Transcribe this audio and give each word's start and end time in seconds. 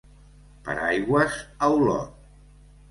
Per 0.69 0.75
aigües 0.87 1.39
a 1.41 1.71
Olot. 1.77 2.19